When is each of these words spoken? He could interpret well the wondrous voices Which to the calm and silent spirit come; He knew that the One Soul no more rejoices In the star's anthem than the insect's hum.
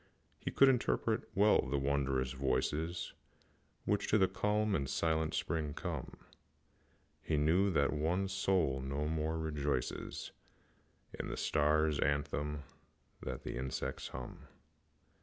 He 0.39 0.49
could 0.49 0.67
interpret 0.67 1.29
well 1.35 1.61
the 1.61 1.77
wondrous 1.77 2.31
voices 2.31 3.13
Which 3.85 4.07
to 4.07 4.17
the 4.17 4.27
calm 4.27 4.73
and 4.73 4.89
silent 4.89 5.35
spirit 5.35 5.75
come; 5.75 6.17
He 7.21 7.37
knew 7.37 7.69
that 7.69 7.91
the 7.91 7.95
One 7.97 8.27
Soul 8.27 8.81
no 8.83 9.07
more 9.07 9.37
rejoices 9.37 10.31
In 11.19 11.27
the 11.27 11.37
star's 11.37 11.99
anthem 11.99 12.63
than 13.21 13.41
the 13.43 13.55
insect's 13.55 14.07
hum. 14.07 14.47